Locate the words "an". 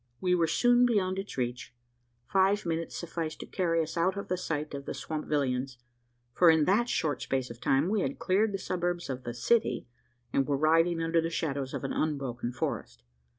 11.83-11.93